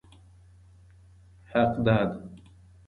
[1.53, 2.29] حقداد